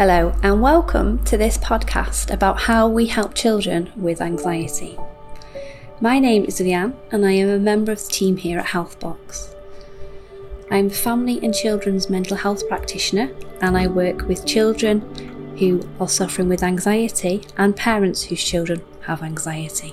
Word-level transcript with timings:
Hello, 0.00 0.34
and 0.42 0.62
welcome 0.62 1.22
to 1.24 1.36
this 1.36 1.58
podcast 1.58 2.32
about 2.32 2.58
how 2.60 2.88
we 2.88 3.04
help 3.04 3.34
children 3.34 3.92
with 3.94 4.22
anxiety. 4.22 4.98
My 6.00 6.18
name 6.18 6.46
is 6.46 6.58
Leanne, 6.58 6.94
and 7.12 7.26
I 7.26 7.32
am 7.32 7.50
a 7.50 7.58
member 7.58 7.92
of 7.92 8.02
the 8.02 8.10
team 8.10 8.38
here 8.38 8.58
at 8.58 8.68
Healthbox. 8.68 9.54
I'm 10.70 10.86
a 10.86 10.88
family 10.88 11.38
and 11.42 11.54
children's 11.54 12.08
mental 12.08 12.38
health 12.38 12.66
practitioner, 12.66 13.30
and 13.60 13.76
I 13.76 13.88
work 13.88 14.26
with 14.26 14.46
children 14.46 15.02
who 15.58 15.86
are 16.00 16.08
suffering 16.08 16.48
with 16.48 16.62
anxiety 16.62 17.42
and 17.58 17.76
parents 17.76 18.22
whose 18.22 18.42
children 18.42 18.80
have 19.02 19.22
anxiety. 19.22 19.92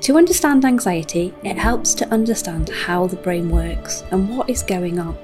To 0.00 0.16
understand 0.16 0.64
anxiety, 0.64 1.34
it 1.44 1.58
helps 1.58 1.92
to 1.96 2.08
understand 2.08 2.70
how 2.70 3.06
the 3.08 3.16
brain 3.16 3.50
works 3.50 4.04
and 4.10 4.34
what 4.34 4.48
is 4.48 4.62
going 4.62 4.98
on. 4.98 5.18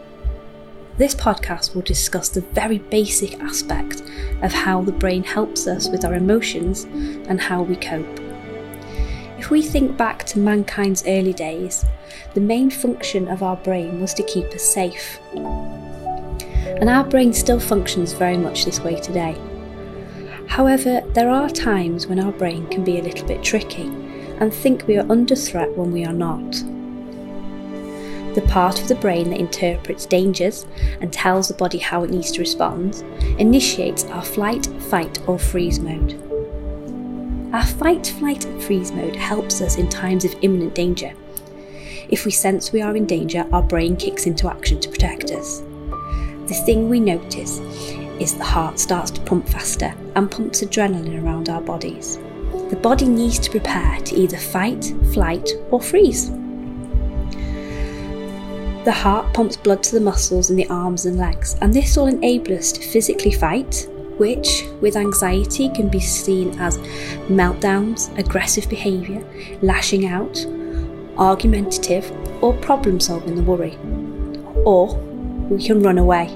This 0.99 1.15
podcast 1.15 1.75
will 1.75 1.83
discuss 1.83 2.31
the 2.31 2.41
very 2.41 2.79
basic 2.79 3.39
aspect 3.41 4.03
of 4.41 4.51
how 4.51 4.81
the 4.81 4.93
brain 4.93 5.23
helps 5.23 5.67
us 5.67 5.91
with 5.91 6.07
our 6.07 6.15
emotions 6.15 6.85
and 7.29 7.39
how 7.39 7.63
we 7.63 7.77
cope. 7.77 8.21
If 9.39 9.51
we 9.51 9.61
think 9.61 9.99
back 9.99 10.25
to 10.25 10.39
mankind's 10.39 11.05
early 11.07 11.35
days, 11.35 11.85
the 12.33 12.41
main 12.41 12.71
function 12.71 13.29
of 13.29 13.43
our 13.43 13.57
brain 13.57 14.01
was 14.01 14.15
to 14.15 14.23
keep 14.23 14.47
us 14.47 14.63
safe. 14.63 15.21
And 15.35 16.89
our 16.89 17.05
brain 17.05 17.35
still 17.35 17.61
functions 17.61 18.15
very 18.15 18.39
much 18.39 18.65
this 18.65 18.81
way 18.81 18.99
today. 18.99 19.37
However, 20.49 21.03
there 21.13 21.29
are 21.29 21.51
times 21.51 22.07
when 22.07 22.21
our 22.21 22.33
brain 22.33 22.67
can 22.69 22.85
be 22.85 22.99
a 22.99 23.03
little 23.03 23.29
bit 23.29 23.43
tricky 23.43 23.89
and 24.41 24.53
think 24.53 24.87
we 24.87 24.97
are 24.97 25.13
under 25.13 25.37
threat 25.37 25.77
when 25.77 25.93
we 25.93 26.07
are 26.07 26.13
not. 26.15 26.63
The 28.37 28.43
part 28.43 28.81
of 28.81 28.87
the 28.87 28.95
brain 28.95 29.31
that 29.31 29.41
interprets 29.41 30.07
dangers 30.07 30.65
and 31.01 31.13
tells 31.13 31.49
the 31.49 31.55
body 31.55 31.79
how 31.79 32.05
it 32.05 32.11
needs 32.11 32.31
to 32.33 32.41
respond 32.41 33.03
initiates 33.41 34.05
our 34.05 34.23
flight, 34.23 34.67
fight, 34.83 35.19
or 35.27 35.41
freeze 35.41 35.81
mode. 35.81 36.13
Our 37.53 37.67
fight, 37.67 38.07
flight, 38.07 38.45
and 38.45 38.63
freeze 38.63 38.93
mode 38.93 39.17
helps 39.17 39.61
us 39.61 39.79
in 39.79 39.89
times 39.89 40.25
of 40.25 40.37
imminent 40.43 40.77
danger. 40.77 41.13
If 42.09 42.25
we 42.25 42.31
sense 42.31 42.71
we 42.71 42.81
are 42.81 42.95
in 42.95 43.07
danger, 43.07 43.45
our 43.53 43.63
brain 43.63 43.97
kicks 43.97 44.27
into 44.27 44.49
action 44.49 44.79
to 44.81 44.89
protect 44.89 45.33
us. 45.33 45.63
The 46.47 46.63
thing 46.65 46.89
we 46.89 47.01
notice 47.01 47.59
is 48.21 48.37
the 48.37 48.45
heart 48.45 48.79
starts 48.79 49.11
to 49.11 49.21
pump 49.23 49.49
faster 49.49 49.93
and 50.15 50.31
pumps 50.31 50.63
adrenaline 50.63 51.21
around 51.21 51.49
our 51.49 51.61
bodies 51.61 52.21
the 52.71 52.77
body 52.77 53.07
needs 53.07 53.39
to 53.39 53.51
prepare 53.51 54.01
to 54.01 54.17
either 54.17 54.37
fight, 54.37 54.93
flight, 55.13 55.49
or 55.71 55.81
freeze. 55.81 56.31
The 58.87 58.93
heart 58.93 59.35
pumps 59.35 59.57
blood 59.57 59.83
to 59.83 59.97
the 59.97 60.01
muscles 60.01 60.49
in 60.49 60.55
the 60.55 60.69
arms 60.69 61.07
and 61.07 61.19
legs, 61.19 61.57
and 61.61 61.75
this 61.75 61.97
will 61.97 62.07
enable 62.07 62.57
us 62.57 62.71
to 62.71 62.81
physically 62.81 63.33
fight, 63.33 63.89
which, 64.17 64.63
with 64.81 64.95
anxiety, 64.95 65.69
can 65.71 65.89
be 65.89 65.99
seen 65.99 66.57
as 66.61 66.79
meltdowns, 67.27 68.17
aggressive 68.17 68.69
behaviour, 68.69 69.25
lashing 69.61 70.07
out, 70.07 70.47
argumentative, 71.19 72.13
or 72.41 72.55
problem 72.59 73.01
solving 73.01 73.35
the 73.35 73.43
worry. 73.43 73.77
Or 74.65 74.97
we 75.51 75.67
can 75.67 75.83
run 75.83 75.99
away, 75.99 76.29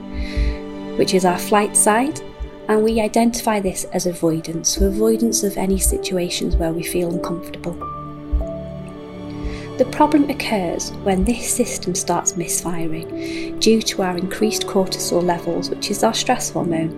which 0.97 1.15
is 1.15 1.25
our 1.25 1.39
flight 1.39 1.77
side, 1.77 2.21
and 2.67 2.83
we 2.83 3.01
identify 3.01 3.61
this 3.61 3.85
as 3.93 4.07
avoidance, 4.07 4.71
so 4.71 4.89
avoidance 4.89 5.45
of 5.45 5.57
any 5.57 5.79
situations 5.79 6.57
where 6.57 6.73
we 6.73 6.83
feel 6.83 7.15
uncomfortable. 7.15 8.00
The 9.81 9.87
problem 9.87 10.29
occurs 10.29 10.91
when 11.05 11.25
this 11.25 11.51
system 11.51 11.95
starts 11.95 12.37
misfiring 12.37 13.59
due 13.61 13.81
to 13.81 14.03
our 14.03 14.19
increased 14.19 14.67
cortisol 14.67 15.23
levels, 15.23 15.71
which 15.71 15.91
is 15.91 16.05
our 16.05 16.13
stress 16.13 16.51
hormone, 16.51 16.93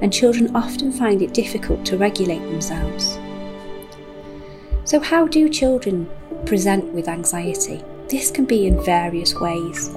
and 0.00 0.12
children 0.12 0.54
often 0.54 0.92
find 0.92 1.20
it 1.20 1.34
difficult 1.34 1.84
to 1.86 1.96
regulate 1.96 2.38
themselves. 2.42 3.18
So, 4.84 5.00
how 5.00 5.26
do 5.26 5.48
children 5.48 6.08
present 6.46 6.92
with 6.92 7.08
anxiety? 7.08 7.82
This 8.08 8.30
can 8.30 8.44
be 8.44 8.68
in 8.68 8.80
various 8.84 9.34
ways, 9.34 9.90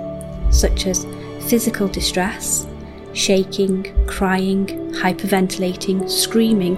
such 0.49 0.87
as 0.87 1.05
physical 1.41 1.87
distress, 1.87 2.65
shaking, 3.13 3.83
crying, 4.07 4.65
hyperventilating, 4.93 6.09
screaming, 6.09 6.75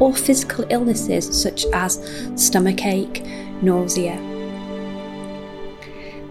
or 0.00 0.12
physical 0.12 0.66
illnesses 0.70 1.40
such 1.40 1.66
as 1.66 1.98
stomachache, 2.34 3.22
nausea. 3.62 4.37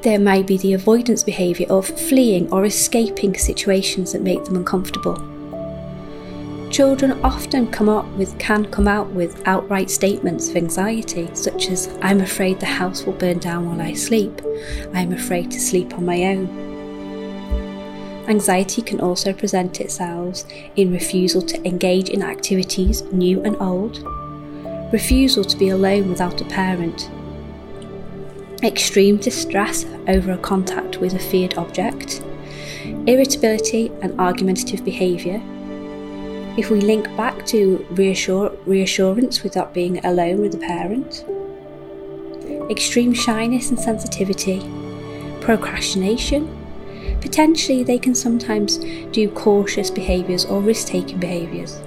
There 0.04 0.20
may 0.20 0.44
be 0.44 0.58
the 0.58 0.74
avoidance 0.74 1.24
behaviour 1.24 1.68
of 1.70 1.88
fleeing 1.88 2.52
or 2.52 2.66
escaping 2.66 3.36
situations 3.36 4.14
that 4.14 4.22
make 4.22 4.44
them 4.46 4.56
uncomfortable. 4.56 5.16
Children 6.70 7.14
often 7.24 7.72
come 7.72 7.90
up 7.90 8.06
with 8.10 8.38
can 8.38 8.66
come 8.66 8.88
out 8.88 9.10
with 9.12 9.42
outright 9.48 9.90
statements 9.90 10.50
of 10.50 10.58
anxiety, 10.58 11.30
such 11.34 11.70
as 11.70 11.98
I'm 12.02 12.22
afraid 12.22 12.60
the 12.60 12.68
house 12.68 13.06
will 13.06 13.14
burn 13.14 13.40
down 13.40 13.68
while 13.68 13.82
I 13.82 13.94
sleep. 13.94 14.42
I'm 14.94 15.14
afraid 15.14 15.50
to 15.52 15.60
sleep 15.60 15.94
on 15.96 16.06
my 16.06 16.26
own. 16.26 16.48
Anxiety 18.28 18.82
can 18.84 19.00
also 19.00 19.34
present 19.34 19.82
itself 19.82 20.44
in 20.76 20.92
refusal 20.92 21.42
to 21.42 21.66
engage 21.66 22.10
in 22.10 22.22
activities, 22.22 23.02
new 23.14 23.42
and 23.44 23.56
old, 23.62 24.04
refusal 24.94 25.44
to 25.46 25.58
be 25.58 25.70
alone 25.70 26.10
without 26.10 26.42
a 26.42 26.46
parent, 26.46 27.10
extreme 28.64 29.18
distress 29.18 29.86
over 30.08 30.32
a 30.32 30.38
contact 30.38 30.98
with 30.98 31.14
a 31.14 31.20
feared 31.20 31.58
object, 31.58 32.24
irritability 33.06 33.92
and 34.02 34.20
argumentative 34.20 34.84
behaviour. 34.84 35.42
If 36.58 36.72
we 36.72 36.82
link 36.82 37.06
back 37.16 37.46
to 37.48 37.86
reassure, 37.92 38.52
reassurance 38.66 39.44
without 39.44 39.74
being 39.74 40.04
alone 40.06 40.42
with 40.42 40.56
a 40.56 40.58
parent, 40.58 41.24
extreme 42.72 43.14
shyness 43.14 43.70
and 43.70 43.80
sensitivity, 43.80 44.60
procrastination, 45.40 46.50
potentially 47.22 47.84
they 47.84 48.00
can 48.00 48.16
sometimes 48.16 48.78
do 49.12 49.30
cautious 49.30 49.92
behaviours 49.92 50.46
or 50.46 50.62
risk 50.62 50.88
taking 50.88 51.20
behaviours. 51.20 51.80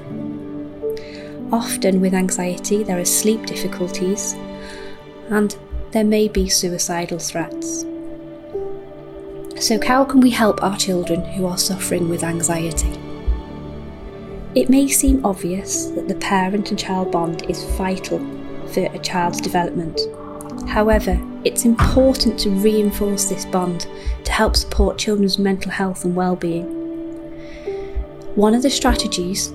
Often 1.53 2.00
with 2.00 2.14
anxiety, 2.14 2.84
there 2.84 3.00
are 3.00 3.04
sleep 3.04 3.44
difficulties 3.47 4.34
and 5.30 5.56
there 5.92 6.04
may 6.04 6.28
be 6.28 6.48
suicidal 6.48 7.18
threats. 7.18 7.84
So, 9.58 9.78
how 9.84 10.04
can 10.04 10.20
we 10.20 10.30
help 10.30 10.62
our 10.62 10.76
children 10.76 11.24
who 11.32 11.46
are 11.46 11.58
suffering 11.58 12.08
with 12.08 12.22
anxiety? 12.22 12.92
It 14.54 14.68
may 14.68 14.88
seem 14.88 15.24
obvious 15.24 15.86
that 15.86 16.08
the 16.08 16.14
parent 16.14 16.70
and 16.70 16.78
child 16.78 17.12
bond 17.12 17.48
is 17.50 17.64
vital 17.76 18.18
for 18.68 18.86
a 18.86 18.98
child's 18.98 19.40
development. 19.40 20.00
However, 20.68 21.20
it's 21.44 21.64
important 21.64 22.38
to 22.40 22.50
reinforce 22.50 23.28
this 23.28 23.44
bond 23.44 23.86
to 24.24 24.32
help 24.32 24.56
support 24.56 24.98
children's 24.98 25.38
mental 25.38 25.72
health 25.72 26.04
and 26.04 26.14
well-being. 26.14 26.66
One 28.34 28.54
of 28.54 28.62
the 28.62 28.70
strategies 28.70 29.52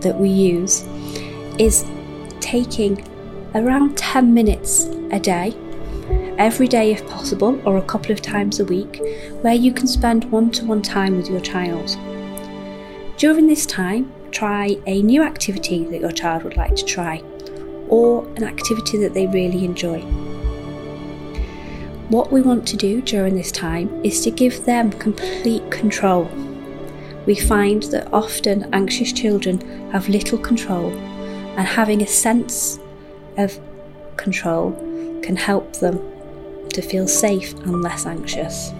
that 0.00 0.16
we 0.16 0.28
use 0.28 0.82
is 1.58 1.84
taking 2.40 3.06
around 3.54 3.98
10 3.98 4.32
minutes 4.32 4.84
a 5.10 5.18
day, 5.18 5.54
every 6.38 6.68
day 6.68 6.92
if 6.92 7.06
possible, 7.08 7.60
or 7.66 7.78
a 7.78 7.82
couple 7.82 8.12
of 8.12 8.22
times 8.22 8.60
a 8.60 8.64
week, 8.64 9.00
where 9.42 9.54
you 9.54 9.72
can 9.72 9.86
spend 9.86 10.30
one 10.30 10.50
to 10.52 10.64
one 10.64 10.82
time 10.82 11.16
with 11.16 11.28
your 11.28 11.40
child. 11.40 11.96
During 13.16 13.46
this 13.46 13.66
time, 13.66 14.12
try 14.30 14.76
a 14.86 15.02
new 15.02 15.22
activity 15.22 15.84
that 15.84 16.00
your 16.00 16.12
child 16.12 16.42
would 16.42 16.56
like 16.56 16.74
to 16.76 16.84
try, 16.84 17.22
or 17.88 18.26
an 18.36 18.44
activity 18.44 18.98
that 18.98 19.14
they 19.14 19.26
really 19.26 19.64
enjoy. 19.64 20.00
What 22.08 22.32
we 22.32 22.42
want 22.42 22.66
to 22.68 22.76
do 22.76 23.00
during 23.00 23.34
this 23.34 23.52
time 23.52 24.04
is 24.04 24.22
to 24.24 24.30
give 24.30 24.64
them 24.64 24.90
complete 24.92 25.70
control. 25.70 26.24
We 27.26 27.36
find 27.36 27.84
that 27.84 28.12
often 28.12 28.68
anxious 28.74 29.12
children 29.12 29.90
have 29.92 30.08
little 30.08 30.38
control, 30.38 30.90
and 31.56 31.66
having 31.66 32.02
a 32.02 32.06
sense 32.06 32.78
of 33.36 33.58
control 34.16 34.72
can 35.22 35.36
help 35.36 35.74
them 35.74 36.00
to 36.72 36.82
feel 36.82 37.08
safe 37.08 37.52
and 37.60 37.82
less 37.82 38.06
anxious. 38.06 38.72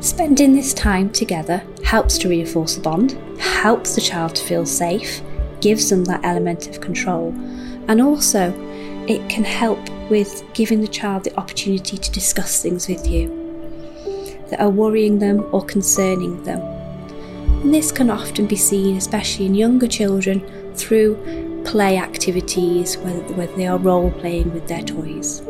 Spending 0.00 0.52
this 0.52 0.74
time 0.74 1.10
together 1.10 1.62
helps 1.84 2.18
to 2.18 2.28
reinforce 2.28 2.74
the 2.74 2.82
bond, 2.82 3.12
helps 3.38 3.94
the 3.94 4.00
child 4.00 4.34
to 4.34 4.42
feel 4.42 4.66
safe, 4.66 5.22
gives 5.60 5.90
them 5.90 6.04
that 6.04 6.24
element 6.24 6.68
of 6.68 6.80
control, 6.80 7.32
and 7.88 8.00
also 8.00 8.52
it 9.06 9.28
can 9.28 9.44
help 9.44 9.78
with 10.10 10.44
giving 10.54 10.80
the 10.80 10.88
child 10.88 11.24
the 11.24 11.36
opportunity 11.38 11.96
to 11.96 12.10
discuss 12.10 12.62
things 12.62 12.88
with 12.88 13.06
you 13.06 13.28
that 14.50 14.60
are 14.60 14.70
worrying 14.70 15.18
them 15.18 15.48
or 15.52 15.64
concerning 15.64 16.42
them. 16.42 16.60
And 17.62 17.72
this 17.72 17.92
can 17.92 18.10
often 18.10 18.46
be 18.46 18.56
seen, 18.56 18.96
especially 18.96 19.46
in 19.46 19.54
younger 19.54 19.86
children, 19.86 20.40
through 20.74 21.62
play 21.64 21.96
activities, 21.96 22.96
whether, 22.98 23.56
they 23.56 23.66
are 23.66 23.78
role 23.78 24.10
playing 24.10 24.52
with 24.52 24.66
their 24.66 24.82
toys. 24.82 25.42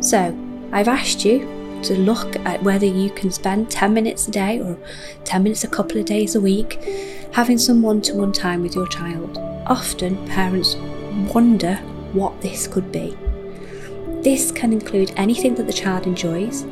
So, 0.00 0.36
I've 0.72 0.88
asked 0.88 1.24
you 1.24 1.40
to 1.82 1.98
look 1.98 2.36
at 2.46 2.62
whether 2.62 2.86
you 2.86 3.10
can 3.10 3.30
spend 3.30 3.70
10 3.70 3.92
minutes 3.92 4.28
a 4.28 4.30
day 4.30 4.60
or 4.60 4.78
10 5.24 5.42
minutes 5.42 5.64
a 5.64 5.68
couple 5.68 5.98
of 5.98 6.06
days 6.06 6.34
a 6.34 6.40
week 6.40 6.74
having 7.32 7.58
some 7.58 7.82
one 7.82 8.00
to 8.02 8.14
one 8.14 8.32
time 8.32 8.62
with 8.62 8.74
your 8.74 8.86
child. 8.88 9.38
Often 9.66 10.26
parents 10.26 10.76
wonder 11.34 11.76
what 12.12 12.40
this 12.40 12.66
could 12.66 12.90
be. 12.90 13.16
This 14.22 14.50
can 14.50 14.72
include 14.72 15.12
anything 15.16 15.54
that 15.54 15.66
the 15.66 15.72
child 15.72 16.06
enjoys, 16.06 16.62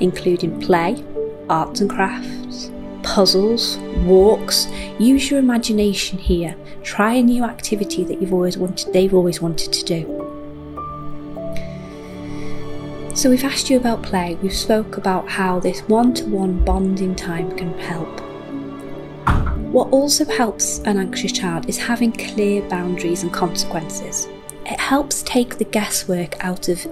including 0.00 0.60
play, 0.60 1.04
arts 1.48 1.80
and 1.80 1.88
crafts, 1.88 2.70
puzzles, 3.02 3.78
walks. 4.04 4.66
Use 4.98 5.30
your 5.30 5.38
imagination 5.38 6.18
here. 6.18 6.56
Try 6.82 7.14
a 7.14 7.22
new 7.22 7.44
activity 7.44 8.04
that 8.04 8.20
you've 8.20 8.34
always 8.34 8.58
wanted 8.58 8.92
they've 8.92 9.14
always 9.14 9.40
wanted 9.40 9.72
to 9.72 9.84
do. 9.84 10.17
So 13.18 13.30
we've 13.30 13.42
asked 13.42 13.68
you 13.68 13.78
about 13.78 14.04
play, 14.04 14.38
we've 14.42 14.54
spoke 14.54 14.96
about 14.96 15.28
how 15.28 15.58
this 15.58 15.80
one-to-one 15.88 16.64
bonding 16.64 17.16
time 17.16 17.50
can 17.56 17.76
help. 17.76 18.20
What 19.72 19.88
also 19.88 20.24
helps 20.24 20.78
an 20.84 20.98
anxious 20.98 21.32
child 21.32 21.68
is 21.68 21.78
having 21.78 22.12
clear 22.12 22.62
boundaries 22.68 23.24
and 23.24 23.32
consequences. 23.32 24.28
It 24.66 24.78
helps 24.78 25.24
take 25.24 25.58
the 25.58 25.64
guesswork 25.64 26.44
out 26.44 26.68
of 26.68 26.86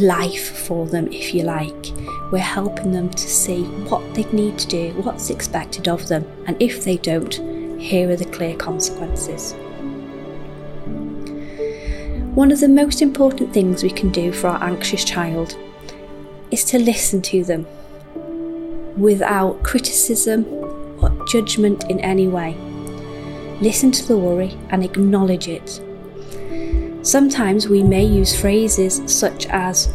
life 0.00 0.56
for 0.56 0.86
them, 0.86 1.12
if 1.12 1.34
you 1.34 1.42
like. 1.42 1.92
We're 2.32 2.38
helping 2.38 2.92
them 2.92 3.10
to 3.10 3.28
see 3.28 3.64
what 3.90 4.14
they 4.14 4.24
need 4.32 4.58
to 4.60 4.68
do, 4.68 4.92
what's 5.02 5.28
expected 5.28 5.86
of 5.86 6.08
them, 6.08 6.24
and 6.46 6.56
if 6.62 6.82
they 6.82 6.96
don't, 6.96 7.34
here 7.78 8.08
are 8.08 8.16
the 8.16 8.24
clear 8.24 8.56
consequences. 8.56 9.54
One 12.36 12.52
of 12.52 12.60
the 12.60 12.68
most 12.68 13.00
important 13.00 13.54
things 13.54 13.82
we 13.82 13.88
can 13.88 14.10
do 14.10 14.30
for 14.30 14.48
our 14.48 14.62
anxious 14.62 15.04
child 15.04 15.56
is 16.50 16.64
to 16.64 16.78
listen 16.78 17.22
to 17.22 17.42
them 17.42 17.66
without 18.98 19.62
criticism 19.62 20.44
or 21.00 21.24
judgment 21.28 21.84
in 21.88 21.98
any 22.00 22.28
way. 22.28 22.54
Listen 23.62 23.90
to 23.90 24.06
the 24.06 24.18
worry 24.18 24.54
and 24.68 24.84
acknowledge 24.84 25.48
it. 25.48 25.80
Sometimes 27.00 27.70
we 27.70 27.82
may 27.82 28.04
use 28.04 28.38
phrases 28.38 29.00
such 29.06 29.46
as, 29.46 29.86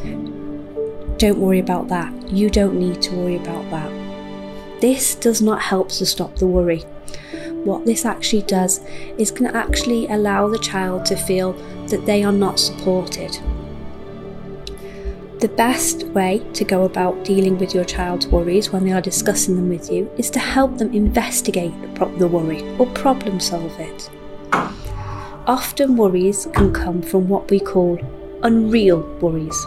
Don't 1.20 1.38
worry 1.38 1.60
about 1.60 1.90
that, 1.90 2.12
you 2.32 2.50
don't 2.50 2.80
need 2.80 3.04
to 3.04 3.16
worry 3.18 3.36
about 3.36 3.70
that. 3.70 4.82
This 4.82 5.14
does 5.14 5.44
not 5.44 5.62
help 5.62 5.90
to 5.90 6.08
stop 6.08 6.38
the 6.38 6.48
worry 6.48 6.86
what 7.66 7.86
this 7.86 8.06
actually 8.06 8.42
does 8.44 8.81
is 9.18 9.31
can 9.31 9.48
actually 9.48 10.08
allow 10.08 10.48
the 10.48 10.60
child 10.60 11.06
to 11.06 11.16
feel 11.16 11.54
that 11.88 12.06
they 12.06 12.24
are 12.24 12.31
not 12.31 12.60
supported. 12.60 13.40
The 15.40 15.48
best 15.48 16.04
way 16.08 16.46
to 16.54 16.63
go 16.63 16.84
about 16.84 17.24
dealing 17.24 17.58
with 17.58 17.74
your 17.74 17.84
child's 17.84 18.28
worries 18.28 18.72
when 18.72 18.86
they 18.86 18.92
are 18.92 19.02
discussing 19.02 19.56
them 19.56 19.69
with 19.69 19.92
you 19.92 20.10
is 20.18 20.30
to 20.31 20.40
help 20.40 20.78
them 20.78 20.94
investigate 20.94 21.74
the, 21.81 21.88
pro- 21.90 22.16
the 22.18 22.28
worry 22.28 22.62
or 22.78 22.86
problem 22.88 23.40
solve 23.40 23.80
it. 23.80 24.10
Often 25.48 25.98
worries 25.98 26.48
can 26.54 26.72
come 26.72 27.02
from 27.02 27.28
what 27.28 27.50
we 27.50 27.60
call 27.60 28.00
unreal 28.44 29.02
worries, 29.19 29.66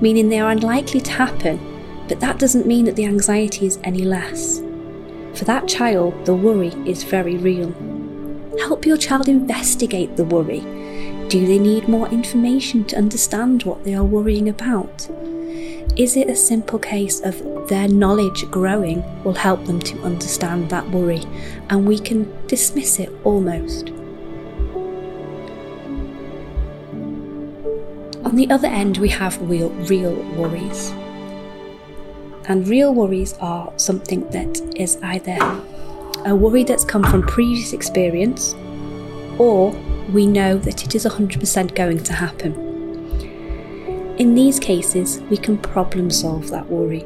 meaning 0.00 0.28
they 0.28 0.40
are 0.40 0.50
unlikely 0.50 1.00
to 1.00 1.10
happen, 1.12 1.58
but 2.08 2.20
that 2.20 2.38
doesn't 2.38 2.66
mean 2.66 2.84
that 2.84 2.96
the 2.96 3.06
anxiety 3.06 3.66
is 3.66 3.78
any 3.84 4.04
less. 4.04 4.61
For 5.34 5.44
that 5.46 5.66
child, 5.66 6.26
the 6.26 6.34
worry 6.34 6.72
is 6.86 7.04
very 7.04 7.36
real. 7.36 7.72
Help 8.58 8.84
your 8.84 8.98
child 8.98 9.28
investigate 9.28 10.16
the 10.16 10.24
worry. 10.24 10.60
Do 11.28 11.46
they 11.46 11.58
need 11.58 11.88
more 11.88 12.08
information 12.08 12.84
to 12.84 12.96
understand 12.96 13.62
what 13.62 13.84
they 13.84 13.94
are 13.94 14.04
worrying 14.04 14.48
about? 14.48 15.08
Is 15.96 16.16
it 16.16 16.28
a 16.28 16.36
simple 16.36 16.78
case 16.78 17.20
of 17.20 17.68
their 17.68 17.88
knowledge 17.88 18.50
growing 18.50 19.02
will 19.24 19.34
help 19.34 19.64
them 19.64 19.80
to 19.80 20.02
understand 20.02 20.68
that 20.70 20.90
worry 20.90 21.22
and 21.70 21.86
we 21.86 21.98
can 21.98 22.30
dismiss 22.46 22.98
it 22.98 23.10
almost? 23.24 23.90
On 28.24 28.36
the 28.36 28.48
other 28.50 28.68
end, 28.68 28.98
we 28.98 29.08
have 29.10 29.40
real, 29.42 29.70
real 29.70 30.14
worries. 30.34 30.94
And 32.48 32.66
real 32.66 32.92
worries 32.92 33.34
are 33.40 33.72
something 33.76 34.28
that 34.30 34.60
is 34.74 34.98
either 35.02 35.38
a 36.24 36.34
worry 36.34 36.64
that's 36.64 36.84
come 36.84 37.04
from 37.04 37.22
previous 37.22 37.72
experience 37.72 38.54
or 39.38 39.70
we 40.12 40.26
know 40.26 40.58
that 40.58 40.84
it 40.84 40.94
is 40.94 41.04
100% 41.04 41.74
going 41.74 42.02
to 42.02 42.12
happen. 42.12 42.54
In 44.18 44.34
these 44.34 44.58
cases, 44.58 45.20
we 45.30 45.36
can 45.36 45.56
problem 45.56 46.10
solve 46.10 46.50
that 46.50 46.68
worry. 46.68 47.02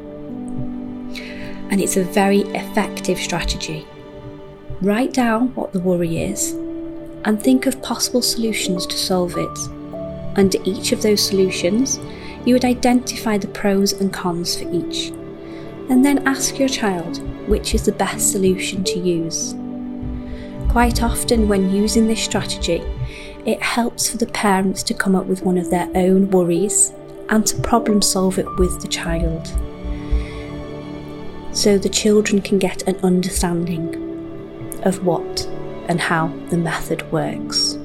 And 1.69 1.81
it's 1.81 1.97
a 1.97 2.03
very 2.03 2.41
effective 2.41 3.19
strategy. 3.19 3.87
Write 4.81 5.13
down 5.13 5.53
what 5.55 5.71
the 5.71 5.79
worry 5.79 6.17
is 6.17 6.53
and 7.25 7.41
think 7.41 7.65
of 7.65 7.81
possible 7.81 8.21
solutions 8.21 8.85
to 8.87 8.97
solve 8.97 9.35
it. 9.37 9.57
Under 10.37 10.57
each 10.63 10.91
of 10.91 11.01
those 11.01 11.25
solutions, 11.25 11.99
you 12.45 12.53
would 12.53 12.65
identify 12.65 13.37
the 13.37 13.47
pros 13.47 13.93
and 13.93 14.13
cons 14.13 14.55
for 14.55 14.69
each 14.71 15.11
and 15.89 16.03
then 16.03 16.27
ask 16.27 16.59
your 16.59 16.69
child 16.69 17.21
which 17.47 17.73
is 17.73 17.83
the 17.83 17.91
best 17.91 18.31
solution 18.31 18.83
to 18.83 18.99
use. 18.99 19.55
Quite 20.69 21.01
often, 21.01 21.47
when 21.47 21.69
using 21.69 22.07
this 22.07 22.23
strategy, 22.23 22.83
it 23.45 23.61
helps 23.61 24.09
for 24.09 24.17
the 24.17 24.27
parents 24.27 24.83
to 24.83 24.93
come 24.93 25.15
up 25.15 25.25
with 25.25 25.43
one 25.43 25.57
of 25.57 25.69
their 25.69 25.89
own 25.95 26.29
worries 26.29 26.91
and 27.29 27.47
to 27.47 27.61
problem 27.61 28.01
solve 28.01 28.37
it 28.37 28.47
with 28.57 28.81
the 28.81 28.87
child. 28.87 29.47
So 31.55 31.77
the 31.77 31.89
children 31.89 32.41
can 32.41 32.59
get 32.59 32.87
an 32.87 32.97
understanding 32.97 34.79
of 34.83 35.05
what 35.05 35.45
and 35.87 35.99
how 35.99 36.27
the 36.49 36.57
method 36.57 37.09
works. 37.11 37.77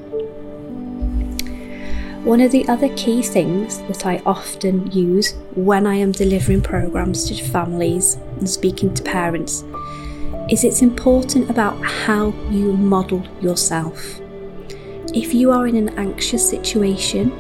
One 2.25 2.41
of 2.41 2.53
the 2.53 2.69
other 2.69 2.89
key 2.95 3.21
things 3.21 3.79
that 3.89 4.07
I 4.07 4.23
often 4.25 4.89
use 4.93 5.35
when 5.57 5.89
I 5.89 5.97
am 5.97 6.13
delivering 6.13 6.63
programs 6.63 7.25
to 7.25 7.35
families 7.35 8.15
and 8.39 8.49
speaking 8.49 8.95
to 8.95 9.03
parents 9.03 9.65
is 10.49 10.63
it's 10.63 10.83
important 10.83 11.51
about 11.51 11.85
how 11.85 12.33
you 12.49 12.75
model 12.75 13.27
yourself. 13.41 14.21
If 15.13 15.35
you 15.35 15.51
are 15.51 15.67
in 15.67 15.75
an 15.75 15.99
anxious 15.99 16.49
situation, 16.49 17.33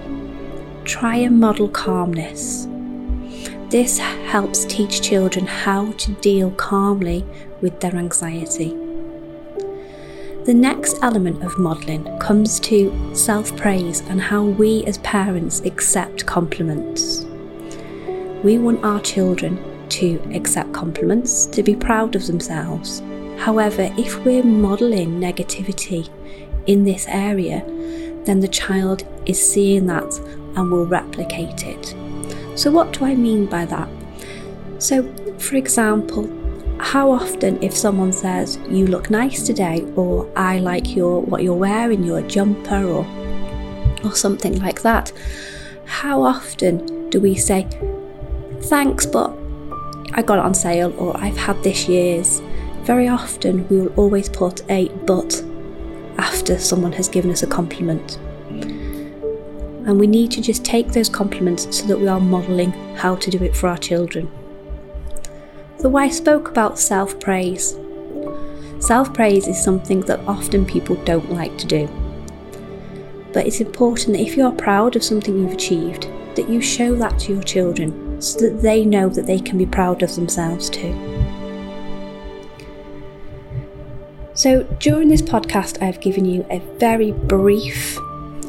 try 0.84 1.14
and 1.14 1.38
model 1.38 1.68
calmness. 1.68 2.66
This 3.70 3.98
helps 3.98 4.64
teach 4.64 5.00
children 5.00 5.46
how 5.46 5.92
to 5.92 6.12
deal 6.14 6.50
calmly 6.50 7.24
with 7.60 7.78
their 7.78 7.94
anxiety. 7.94 8.81
The 10.44 10.54
next 10.54 10.98
element 11.02 11.44
of 11.44 11.56
modelling 11.56 12.18
comes 12.18 12.58
to 12.60 13.14
self 13.14 13.56
praise 13.56 14.00
and 14.00 14.20
how 14.20 14.42
we 14.42 14.82
as 14.86 14.98
parents 14.98 15.60
accept 15.60 16.26
compliments. 16.26 17.24
We 18.42 18.58
want 18.58 18.84
our 18.84 18.98
children 19.02 19.62
to 19.90 20.20
accept 20.34 20.72
compliments, 20.72 21.46
to 21.46 21.62
be 21.62 21.76
proud 21.76 22.16
of 22.16 22.26
themselves. 22.26 23.02
However, 23.38 23.94
if 23.96 24.24
we're 24.24 24.42
modelling 24.42 25.20
negativity 25.20 26.10
in 26.66 26.82
this 26.82 27.06
area, 27.06 27.64
then 28.24 28.40
the 28.40 28.48
child 28.48 29.04
is 29.26 29.40
seeing 29.40 29.86
that 29.86 30.12
and 30.56 30.72
will 30.72 30.86
replicate 30.86 31.64
it. 31.64 31.94
So, 32.56 32.72
what 32.72 32.92
do 32.92 33.04
I 33.04 33.14
mean 33.14 33.46
by 33.46 33.64
that? 33.66 33.88
So, 34.78 35.04
for 35.38 35.54
example, 35.54 36.24
how 36.82 37.12
often 37.12 37.62
if 37.62 37.74
someone 37.74 38.12
says 38.12 38.58
you 38.68 38.86
look 38.88 39.08
nice 39.08 39.46
today 39.46 39.82
or 39.94 40.28
I 40.36 40.58
like 40.58 40.96
your 40.96 41.22
what 41.22 41.42
you're 41.44 41.54
wearing, 41.54 42.02
your 42.02 42.20
jumper 42.22 42.84
or 42.84 43.06
or 44.04 44.14
something 44.16 44.58
like 44.60 44.82
that, 44.82 45.12
how 45.86 46.22
often 46.22 47.08
do 47.08 47.20
we 47.20 47.36
say 47.36 47.68
thanks 48.62 49.06
but 49.06 49.30
I 50.14 50.22
got 50.22 50.38
it 50.38 50.44
on 50.44 50.54
sale 50.54 50.92
or 50.98 51.16
I've 51.16 51.36
had 51.36 51.62
this 51.62 51.88
year's? 51.88 52.40
Very 52.82 53.06
often 53.06 53.66
we 53.68 53.80
will 53.80 53.94
always 53.94 54.28
put 54.28 54.68
a 54.68 54.88
but 55.06 55.40
after 56.18 56.58
someone 56.58 56.92
has 56.92 57.08
given 57.08 57.30
us 57.30 57.44
a 57.44 57.46
compliment. 57.46 58.18
And 59.86 60.00
we 60.00 60.08
need 60.08 60.32
to 60.32 60.42
just 60.42 60.64
take 60.64 60.88
those 60.88 61.08
compliments 61.08 61.76
so 61.76 61.86
that 61.86 61.98
we 61.98 62.08
are 62.08 62.20
modelling 62.20 62.72
how 62.96 63.14
to 63.16 63.30
do 63.30 63.42
it 63.44 63.56
for 63.56 63.68
our 63.68 63.78
children. 63.78 64.30
So 65.82 65.96
I 65.96 66.10
spoke 66.10 66.48
about 66.48 66.78
self 66.78 67.18
praise. 67.18 67.76
Self 68.78 69.12
praise 69.12 69.48
is 69.48 69.60
something 69.60 70.02
that 70.02 70.20
often 70.28 70.64
people 70.64 70.94
don't 71.04 71.32
like 71.32 71.58
to 71.58 71.66
do. 71.66 71.88
But 73.32 73.48
it's 73.48 73.60
important 73.60 74.16
that 74.16 74.22
if 74.22 74.36
you 74.36 74.46
are 74.46 74.52
proud 74.52 74.94
of 74.94 75.02
something 75.02 75.36
you've 75.36 75.52
achieved, 75.52 76.06
that 76.36 76.48
you 76.48 76.60
show 76.60 76.94
that 76.94 77.18
to 77.18 77.32
your 77.32 77.42
children 77.42 78.22
so 78.22 78.38
that 78.38 78.62
they 78.62 78.84
know 78.84 79.08
that 79.08 79.26
they 79.26 79.40
can 79.40 79.58
be 79.58 79.66
proud 79.66 80.04
of 80.04 80.14
themselves 80.14 80.70
too. 80.70 80.94
So, 84.34 84.62
during 84.78 85.08
this 85.08 85.20
podcast, 85.20 85.82
I've 85.82 86.00
given 86.00 86.24
you 86.24 86.46
a 86.48 86.60
very 86.78 87.10
brief 87.10 87.98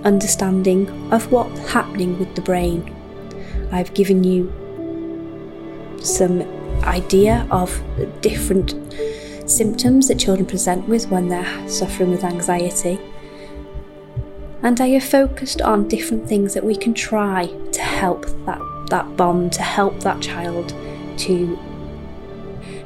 understanding 0.03 1.11
of 1.11 1.31
what's 1.31 1.67
happening 1.71 2.19
with 2.19 2.35
the 2.35 2.41
brain. 2.41 2.95
I've 3.71 3.91
given 3.95 4.23
you 4.23 4.53
some 5.99 6.62
idea 6.87 7.47
of 7.51 7.81
different 8.21 8.71
symptoms 9.49 10.07
that 10.07 10.19
children 10.19 10.45
present 10.45 10.87
with 10.87 11.09
when 11.09 11.27
they're 11.27 11.69
suffering 11.69 12.11
with 12.11 12.23
anxiety. 12.23 12.99
And 14.61 14.79
I 14.79 14.87
have 14.89 15.03
focused 15.03 15.61
on 15.61 15.87
different 15.87 16.27
things 16.27 16.53
that 16.53 16.63
we 16.63 16.75
can 16.75 16.93
try 16.93 17.47
to 17.47 17.81
help 17.81 18.25
that, 18.45 18.61
that 18.89 19.17
bond, 19.17 19.51
to 19.53 19.61
help 19.61 19.99
that 20.01 20.21
child 20.21 20.73
to 21.17 21.59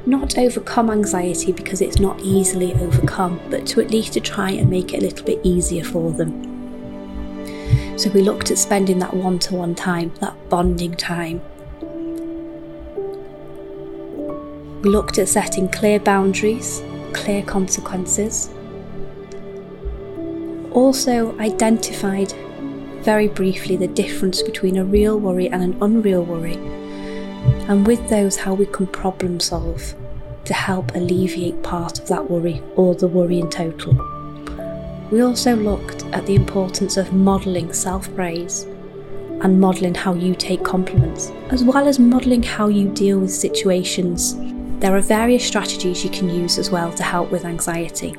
not 0.08 0.38
overcome 0.38 0.90
anxiety 0.90 1.52
because 1.52 1.82
it's 1.82 2.00
not 2.00 2.20
easily 2.22 2.74
overcome, 2.76 3.40
but 3.50 3.68
to 3.68 3.82
at 3.82 3.92
least 3.92 4.14
to 4.14 4.20
try 4.20 4.52
and 4.52 4.70
make 4.70 4.94
it 4.94 5.00
a 5.00 5.02
little 5.02 5.26
bit 5.26 5.40
easier 5.44 5.84
for 5.84 6.12
them. 6.12 6.48
So 7.98 8.10
we 8.12 8.22
looked 8.22 8.50
at 8.50 8.58
spending 8.58 9.00
that 9.00 9.14
one 9.14 9.38
to 9.40 9.56
one 9.56 9.76
time, 9.76 10.14
that 10.20 10.50
bonding 10.50 10.96
time. 10.96 11.42
Looked 14.88 15.20
at 15.20 15.30
setting 15.30 15.70
clear 15.70 16.00
boundaries, 16.00 16.82
clear 17.14 17.44
consequences. 17.44 18.50
Also 20.72 21.38
identified 21.40 22.34
very 23.02 23.28
briefly 23.28 23.76
the 23.76 23.88
difference 23.88 24.42
between 24.42 24.78
a 24.78 24.84
real 24.84 25.20
worry 25.20 25.48
and 25.48 25.64
an 25.64 25.78
unreal 25.82 26.24
worry 26.24 26.58
and 27.68 27.86
with 27.86 28.10
those, 28.10 28.38
how 28.38 28.54
we 28.54 28.66
can 28.66 28.88
problem 28.88 29.40
solve 29.40 29.94
to 30.46 30.54
help 30.54 30.96
alleviate 30.96 31.62
part 31.64 32.00
of 32.00 32.08
that 32.08 32.30
worry 32.30 32.62
or 32.76 32.96
the 32.96 33.08
worry 33.08 33.40
in 33.40 33.50
total. 33.50 33.94
We 35.12 35.22
also 35.22 35.56
looked 35.56 36.06
at 36.14 36.26
the 36.26 36.36
importance 36.36 36.98
of 36.98 37.14
modelling 37.14 37.74
self 37.74 38.14
praise 38.16 38.64
and 39.42 39.60
modelling 39.60 39.96
how 39.96 40.14
you 40.14 40.34
take 40.34 40.64
compliments, 40.64 41.32
as 41.50 41.64
well 41.64 41.88
as 41.88 42.00
modelling 42.00 42.44
how 42.44 42.68
you 42.70 42.90
deal 42.90 43.20
with 43.20 43.32
situations. 43.32 44.36
There 44.80 44.96
are 44.96 45.02
various 45.02 45.44
strategies 45.44 46.04
you 46.04 46.12
can 46.12 46.30
use 46.30 46.60
as 46.60 46.70
well 46.70 46.94
to 46.94 47.02
help 47.02 47.32
with 47.32 47.46
anxiety, 47.46 48.16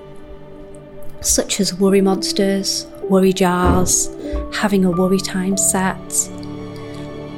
such 1.20 1.60
as 1.60 1.72
worry 1.78 2.00
monsters, 2.00 2.88
worry 3.04 3.32
jars, 3.32 4.10
having 4.52 4.84
a 4.84 4.90
worry 4.90 5.20
time 5.20 5.56
set. 5.56 6.08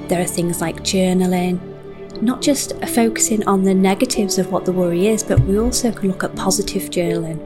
There 0.08 0.22
are 0.22 0.26
things 0.26 0.62
like 0.62 0.76
journaling, 0.76 1.60
not 2.22 2.40
just 2.40 2.72
focusing 2.86 3.46
on 3.46 3.62
the 3.62 3.74
negatives 3.74 4.38
of 4.38 4.50
what 4.50 4.64
the 4.64 4.72
worry 4.72 5.06
is, 5.08 5.22
but 5.22 5.38
we 5.40 5.58
also 5.58 5.92
can 5.92 6.08
look 6.08 6.24
at 6.24 6.34
positive 6.34 6.84
journaling. 6.84 7.38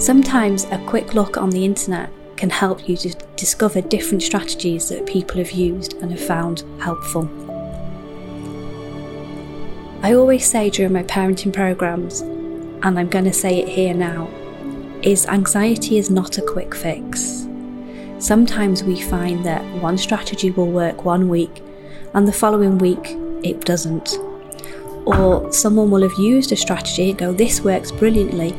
Sometimes 0.00 0.66
a 0.66 0.78
quick 0.86 1.14
look 1.14 1.36
on 1.36 1.50
the 1.50 1.64
internet 1.64 2.10
can 2.36 2.50
help 2.50 2.88
you 2.88 2.96
to 2.96 3.10
discover 3.34 3.80
different 3.80 4.22
strategies 4.22 4.88
that 4.88 5.04
people 5.04 5.38
have 5.38 5.50
used 5.50 5.94
and 5.94 6.12
have 6.12 6.24
found 6.24 6.62
helpful. 6.78 7.41
I 10.04 10.14
always 10.14 10.44
say 10.44 10.68
during 10.68 10.92
my 10.92 11.04
parenting 11.04 11.52
programs, 11.52 12.22
and 12.22 12.98
I'm 12.98 13.08
going 13.08 13.24
to 13.24 13.32
say 13.32 13.60
it 13.60 13.68
here 13.68 13.94
now, 13.94 14.28
is 15.00 15.26
anxiety 15.26 15.96
is 15.96 16.10
not 16.10 16.38
a 16.38 16.42
quick 16.42 16.74
fix. 16.74 17.46
Sometimes 18.18 18.82
we 18.82 19.00
find 19.00 19.44
that 19.44 19.64
one 19.80 19.96
strategy 19.96 20.50
will 20.50 20.66
work 20.66 21.04
one 21.04 21.28
week 21.28 21.62
and 22.14 22.26
the 22.26 22.32
following 22.32 22.78
week 22.78 23.16
it 23.44 23.64
doesn't. 23.64 24.18
Or 25.06 25.52
someone 25.52 25.92
will 25.92 26.02
have 26.02 26.18
used 26.18 26.50
a 26.50 26.56
strategy 26.56 27.10
and 27.10 27.18
go, 27.18 27.32
This 27.32 27.60
works 27.60 27.92
brilliantly, 27.92 28.56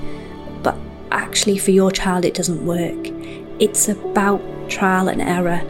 but 0.62 0.77
actually 1.12 1.57
for 1.57 1.71
your 1.71 1.91
child 1.91 2.23
it 2.23 2.35
doesn't 2.35 2.65
work. 2.65 3.09
It's 3.59 3.89
about 3.89 4.41
trial 4.69 5.09
and 5.09 5.21
error, 5.21 5.62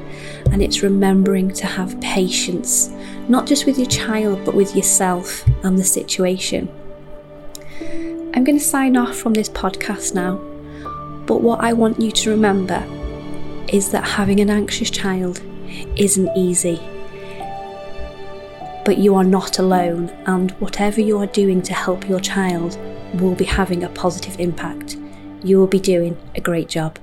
and 0.51 0.61
it's 0.61 0.83
remembering 0.83 1.51
to 1.53 1.65
have 1.65 1.99
patience, 1.99 2.91
not 3.29 3.47
just 3.47 3.65
with 3.65 3.77
your 3.77 3.87
child, 3.87 4.43
but 4.45 4.55
with 4.55 4.75
yourself 4.75 5.45
and 5.63 5.77
the 5.77 5.83
situation. 5.83 6.69
I'm 8.35 8.43
going 8.43 8.57
to 8.57 8.63
sign 8.63 8.97
off 8.97 9.15
from 9.15 9.33
this 9.33 9.49
podcast 9.49 10.13
now, 10.13 10.37
but 11.25 11.41
what 11.41 11.61
I 11.61 11.73
want 11.73 11.99
you 11.99 12.11
to 12.11 12.29
remember 12.31 12.83
is 13.71 13.91
that 13.91 14.03
having 14.03 14.39
an 14.39 14.49
anxious 14.49 14.89
child 14.89 15.41
isn't 15.95 16.35
easy 16.35 16.79
but 18.85 18.97
you 18.97 19.15
are 19.15 19.23
not 19.23 19.59
alone, 19.59 20.09
and 20.25 20.51
whatever 20.53 20.99
you 20.99 21.17
are 21.17 21.27
doing 21.27 21.61
to 21.61 21.73
help 21.73 22.07
your 22.07 22.19
child 22.19 22.77
will 23.21 23.35
be 23.35 23.45
having 23.45 23.83
a 23.83 23.89
positive 23.89 24.39
impact. 24.39 24.97
You 25.43 25.57
will 25.57 25.67
be 25.67 25.79
doing 25.79 26.17
a 26.35 26.41
great 26.41 26.67
job. 26.67 26.99